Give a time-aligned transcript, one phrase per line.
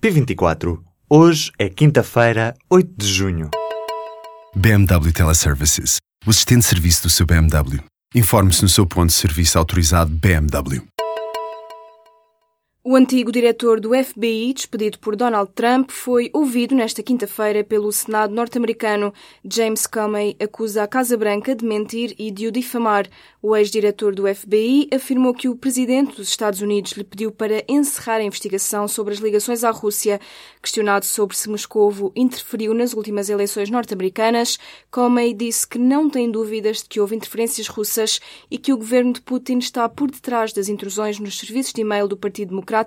[0.00, 0.78] P24.
[1.10, 3.50] Hoje é quinta-feira, 8 de junho.
[4.54, 5.96] BMW Teleservices.
[6.24, 7.82] O assistente de serviço do seu BMW.
[8.14, 10.86] Informe-se no seu ponto de serviço autorizado BMW.
[12.90, 18.34] O antigo diretor do FBI, despedido por Donald Trump, foi ouvido nesta quinta-feira pelo Senado
[18.34, 19.12] norte-americano.
[19.44, 23.06] James Comey acusa a Casa Branca de mentir e de o difamar.
[23.42, 28.16] O ex-diretor do FBI afirmou que o presidente dos Estados Unidos lhe pediu para encerrar
[28.16, 30.18] a investigação sobre as ligações à Rússia.
[30.62, 34.58] Questionado sobre se Moscovo interferiu nas últimas eleições norte-americanas,
[34.90, 38.18] Comey disse que não tem dúvidas de que houve interferências russas
[38.50, 42.08] e que o governo de Putin está por detrás das intrusões nos serviços de e-mail
[42.08, 42.77] do Partido Democrata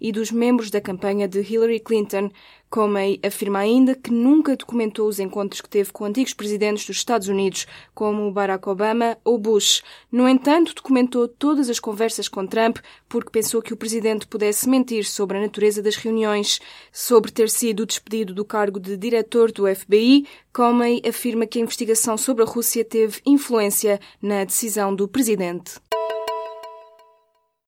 [0.00, 2.30] E dos membros da campanha de Hillary Clinton.
[2.74, 7.28] Comey afirma ainda que nunca documentou os encontros que teve com antigos presidentes dos Estados
[7.28, 9.80] Unidos, como Barack Obama ou Bush.
[10.10, 15.04] No entanto, documentou todas as conversas com Trump porque pensou que o presidente pudesse mentir
[15.04, 16.60] sobre a natureza das reuniões.
[16.90, 22.16] Sobre ter sido despedido do cargo de diretor do FBI, Comey afirma que a investigação
[22.16, 25.74] sobre a Rússia teve influência na decisão do presidente.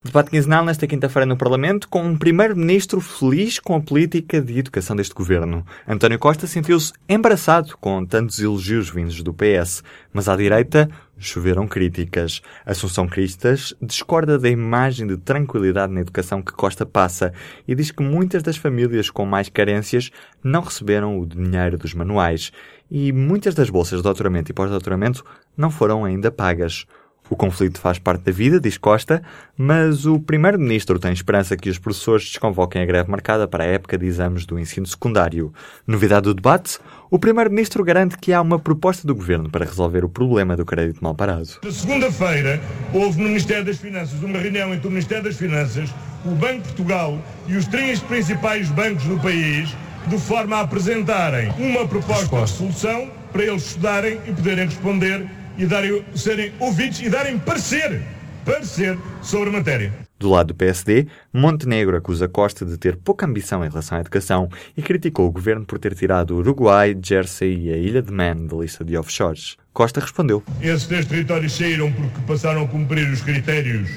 [0.06, 4.94] Debate quinzenal nesta quinta-feira no Parlamento, com um primeiro-ministro feliz com a política de educação
[4.94, 5.66] deste governo.
[5.86, 12.40] António Costa sentiu-se embaraçado com tantos elogios vindos do PS, mas à direita choveram críticas.
[12.64, 17.32] Assunção Cristas discorda da imagem de tranquilidade na educação que Costa passa
[17.66, 20.10] e diz que muitas das famílias com mais carências
[20.42, 22.52] não receberam o dinheiro dos manuais
[22.88, 25.24] e muitas das bolsas de doutoramento e pós-doutoramento
[25.56, 26.86] não foram ainda pagas.
[27.28, 29.20] O conflito faz parte da vida, diz Costa,
[29.58, 33.98] mas o Primeiro-Ministro tem esperança que os professores desconvoquem a greve marcada para a época
[33.98, 35.52] de exames do ensino secundário.
[35.86, 36.78] Novidade do debate?
[37.10, 41.02] O Primeiro-Ministro garante que há uma proposta do Governo para resolver o problema do crédito
[41.02, 41.48] mal parado.
[41.64, 42.60] Na segunda-feira,
[42.92, 45.92] houve no Ministério das Finanças uma reunião entre o Ministério das Finanças,
[46.24, 47.18] o Banco de Portugal
[47.48, 49.74] e os três principais bancos do país,
[50.06, 52.64] de forma a apresentarem uma proposta Resposta.
[52.64, 55.26] de solução para eles estudarem e poderem responder
[55.58, 58.02] e darem, serem ouvidos e darem parecer,
[58.44, 60.06] parecer sobre a matéria.
[60.18, 64.48] Do lado do PSD, Montenegro acusa Costa de ter pouca ambição em relação à educação
[64.74, 68.46] e criticou o governo por ter tirado o Uruguai, Jersey e a Ilha de Man
[68.46, 69.56] da lista de offshores.
[69.74, 70.42] Costa respondeu.
[70.62, 73.90] Esses três territórios saíram porque passaram a cumprir os critérios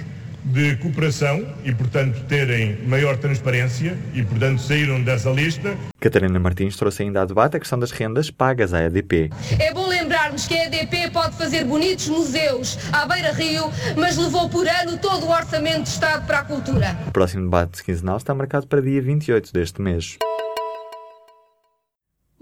[0.43, 5.77] de cooperação e, portanto, terem maior transparência e, portanto, saíram dessa lista.
[5.99, 9.29] Catarina Martins trouxe ainda a debate a questão das rendas pagas à EDP.
[9.59, 9.88] É bom
[10.47, 15.29] que a EDP pode fazer bonitos museus à beira-rio, mas levou por ano todo o
[15.31, 16.97] orçamento de Estado para a cultura.
[17.07, 20.17] O próximo debate quinzenal está marcado para dia 28 deste mês.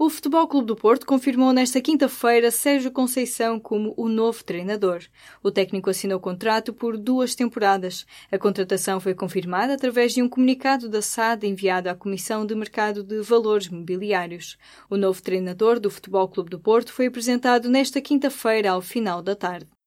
[0.08, 5.02] O Futebol Clube do Porto confirmou nesta quinta-feira Sérgio Conceição como o novo treinador.
[5.42, 8.06] O técnico assinou contrato por duas temporadas.
[8.32, 13.02] A contratação foi confirmada através de um comunicado da SAD enviado à Comissão de Mercado
[13.02, 14.56] de Valores Mobiliários.
[14.88, 19.36] O novo treinador do Futebol Clube do Porto foi apresentado nesta quinta-feira ao final da
[19.36, 19.77] tarde.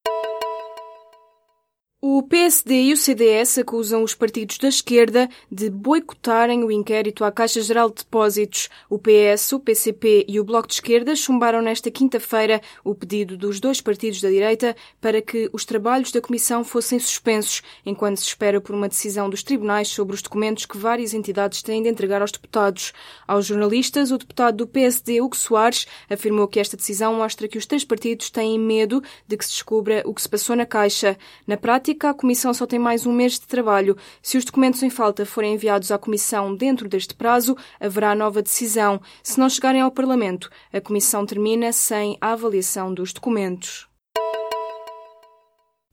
[2.03, 7.31] O PSD e o CDS acusam os partidos da esquerda de boicotarem o inquérito à
[7.31, 8.69] Caixa Geral de Depósitos.
[8.89, 13.59] O PS, o PCP e o Bloco de Esquerda chumbaram nesta quinta-feira o pedido dos
[13.59, 18.59] dois partidos da direita para que os trabalhos da Comissão fossem suspensos, enquanto se espera
[18.59, 22.31] por uma decisão dos tribunais sobre os documentos que várias entidades têm de entregar aos
[22.31, 22.93] deputados.
[23.27, 27.67] Aos jornalistas, o deputado do PSD, Hugo Soares, afirmou que esta decisão mostra que os
[27.67, 31.15] três partidos têm medo de que se descubra o que se passou na Caixa.
[31.45, 33.97] Na prática, prática, a Comissão só tem mais um mês de trabalho.
[34.21, 39.01] Se os documentos em falta forem enviados à Comissão dentro deste prazo, haverá nova decisão.
[39.23, 43.87] Se não chegarem ao Parlamento, a Comissão termina sem a avaliação dos documentos.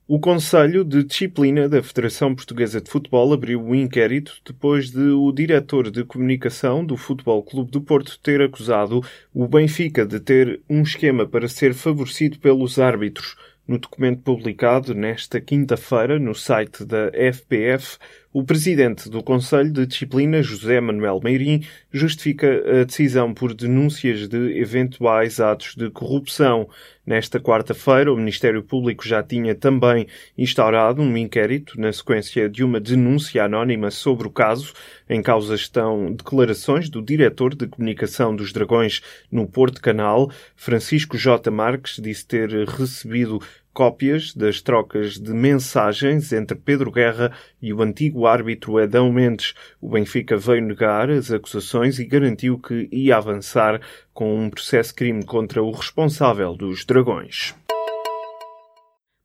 [0.07, 5.11] O Conselho de Disciplina da Federação Portuguesa de Futebol abriu o um inquérito depois de
[5.11, 9.03] o diretor de comunicação do Futebol Clube do Porto ter acusado
[9.35, 13.37] o Benfica de ter um esquema para ser favorecido pelos árbitros.
[13.69, 17.99] No documento publicado nesta quinta-feira no site da FPF,
[18.33, 22.47] o presidente do Conselho de Disciplina, José Manuel Meirim, justifica
[22.81, 26.69] a decisão por denúncias de eventuais atos de corrupção.
[27.07, 30.07] Nesta quarta-feira, o Ministério Público já tinha também
[30.37, 34.75] instaurado um inquérito na sequência de uma denúncia anónima sobre o caso.
[35.09, 39.01] Em causa estão declarações do diretor de comunicação dos Dragões
[39.33, 41.51] no Porto Canal, Francisco J.
[41.51, 43.41] Marques, disse ter recebido
[43.79, 47.31] cópias das trocas de mensagens entre Pedro Guerra
[47.63, 49.55] e o antigo árbitro Edão Mendes.
[49.81, 53.81] O Benfica veio negar as acusações e garantiu que ia avançar
[54.13, 57.55] com um processo crime contra o responsável dos Dragões.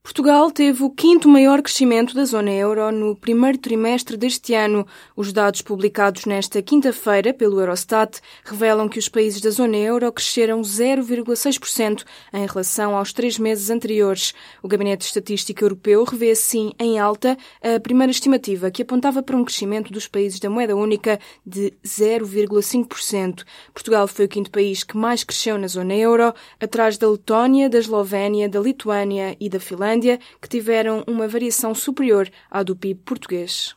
[0.06, 4.86] Portugal teve o quinto maior crescimento da zona euro no primeiro trimestre deste ano.
[5.16, 10.60] Os dados publicados nesta quinta-feira pelo Eurostat revelam que os países da zona euro cresceram
[10.60, 12.04] 0,6%
[12.34, 14.34] em relação aos três meses anteriores.
[14.62, 19.38] O Gabinete de Estatística Europeu revê assim em alta a primeira estimativa, que apontava para
[19.38, 23.46] um crescimento dos países da moeda única de 0,5%.
[23.74, 27.80] Portugal foi o quinto país que mais cresceu na zona euro, atrás da Letónia, da
[27.80, 33.02] Eslovénia, da Lituânia e da Finlândia Finlândia, que tiveram uma variação superior à do PIB
[33.06, 33.76] português.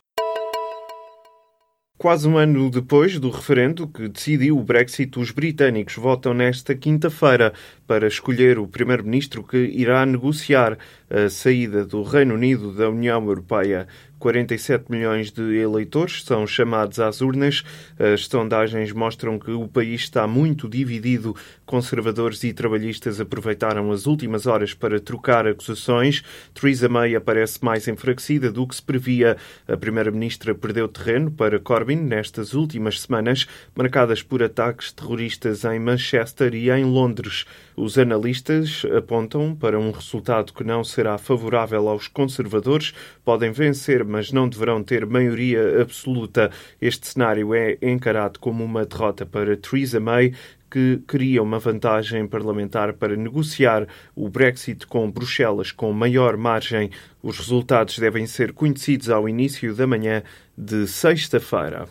[1.97, 7.53] Quase um ano depois do referendo que decidiu o Brexit, os britânicos votam nesta quinta-feira
[7.87, 10.77] para escolher o primeiro-ministro que irá negociar
[11.09, 13.87] a saída do Reino Unido da União Europeia.
[14.19, 17.63] 47 milhões de eleitores são chamados às urnas.
[17.99, 21.35] As sondagens mostram que o país está muito dividido.
[21.65, 26.23] Conservadores e trabalhistas aproveitaram as últimas horas para trocar acusações.
[26.53, 29.37] Theresa May aparece mais enfraquecida do que se previa.
[29.67, 36.55] A primeira-ministra perdeu terreno para Corbyn nestas últimas semanas, marcadas por ataques terroristas em Manchester
[36.55, 37.45] e em Londres.
[37.79, 42.91] Os analistas apontam para um resultado que não será favorável aos conservadores.
[43.23, 46.49] Podem vencer mas não deverão ter maioria absoluta.
[46.81, 50.33] Este cenário é encarado como uma derrota para Theresa May,
[50.71, 56.89] que queria uma vantagem parlamentar para negociar o Brexit com Bruxelas com maior margem.
[57.21, 60.23] Os resultados devem ser conhecidos ao início da manhã
[60.57, 61.87] de sexta-feira.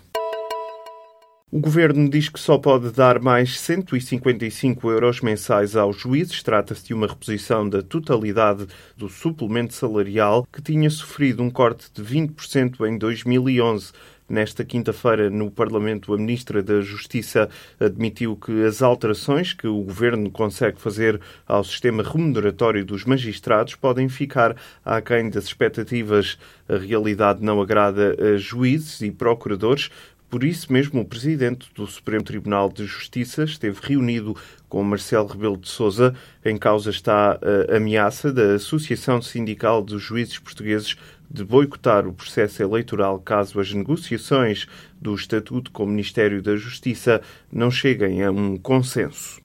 [1.52, 6.42] O governo diz que só pode dar mais 155 euros mensais aos juízes.
[6.42, 8.66] Trata-se de uma reposição da totalidade
[8.96, 13.92] do suplemento salarial que tinha sofrido um corte de 20% em 2011.
[14.28, 17.48] Nesta quinta-feira, no Parlamento, a Ministra da Justiça
[17.78, 24.08] admitiu que as alterações que o Governo consegue fazer ao sistema remuneratório dos magistrados podem
[24.08, 26.36] ficar aquém das expectativas.
[26.68, 29.90] A realidade não agrada a juízes e procuradores,
[30.28, 34.36] por isso mesmo, o presidente do Supremo Tribunal de Justiça esteve reunido
[34.68, 36.14] com Marcelo Rebelo de Sousa.
[36.44, 37.38] Em causa está
[37.70, 40.96] a ameaça da Associação Sindical dos Juízes Portugueses
[41.30, 44.66] de boicotar o processo eleitoral caso as negociações
[45.00, 47.20] do Estatuto com o Ministério da Justiça
[47.52, 49.40] não cheguem a um consenso.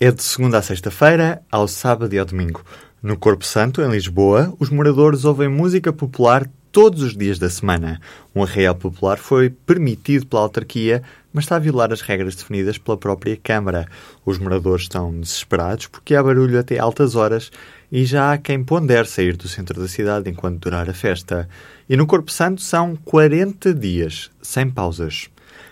[0.00, 2.64] É de segunda a sexta-feira, ao sábado e ao domingo.
[3.02, 6.48] No Corpo Santo, em Lisboa, os moradores ouvem música popular
[6.80, 8.00] todos os dias da semana.
[8.32, 11.02] Um arraial popular foi permitido pela autarquia,
[11.32, 13.88] mas está a violar as regras definidas pela própria Câmara.
[14.24, 17.50] Os moradores estão desesperados porque há barulho até altas horas
[17.90, 21.48] e já há quem pondere sair do centro da cidade enquanto durar a festa.
[21.88, 25.28] E no Corpo Santo são 40 dias, sem pausas.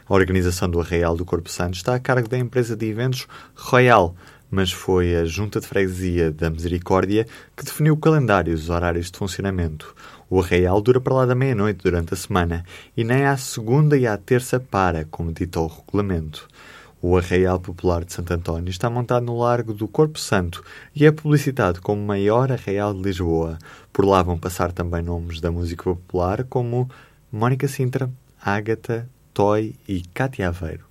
[0.08, 4.16] A organização do Arraial do Corpo Santo está a cargo da empresa de eventos Royal,
[4.50, 7.26] mas foi a Junta de Freguesia da Misericórdia
[7.56, 9.94] que definiu o calendário e os horários de funcionamento.
[10.28, 12.64] O arraial dura para lá da meia-noite durante a semana
[12.96, 16.48] e nem à segunda e à terça para, como dita o regulamento.
[17.00, 20.64] O Arraial Popular de Santo António está montado no Largo do Corpo Santo
[20.94, 23.58] e é publicitado como o maior arraial de Lisboa.
[23.92, 26.90] Por lá vão passar também nomes da música popular como
[27.30, 28.10] Mónica Sintra,
[28.42, 30.85] Ágata, Toy e Cátia Aveiro.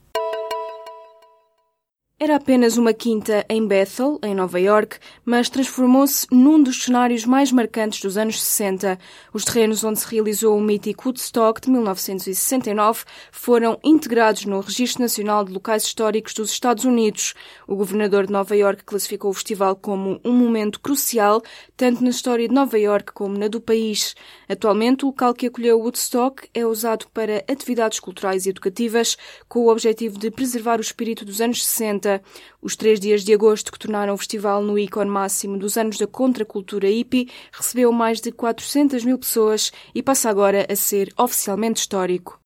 [2.18, 7.52] Era apenas uma quinta em Bethel, em Nova York, mas transformou-se num dos cenários mais
[7.52, 8.98] marcantes dos anos 60.
[9.34, 13.04] Os terrenos onde se realizou o mítico Woodstock de 1969
[13.34, 17.34] foram integrados no Registro Nacional de Locais Históricos dos Estados Unidos.
[17.68, 21.44] O governador de Nova York classificou o festival como um momento crucial,
[21.76, 24.16] tanto na história de Nova York como na do país.
[24.48, 29.18] Atualmente, o local que acolheu Woodstock é usado para atividades culturais e educativas,
[29.50, 32.05] com o objetivo de preservar o espírito dos anos 60
[32.62, 36.08] os três dias de agosto que tornaram o festival no ícone máximo dos anos da
[36.08, 42.45] contracultura hippie recebeu mais de 400 mil pessoas e passa agora a ser oficialmente histórico.